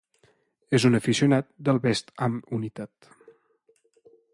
És 0.77 0.87
un 0.89 0.99
aficionat 1.01 1.49
del 1.69 1.81
West 1.85 2.11
Ham 2.29 2.41
United. 2.61 3.13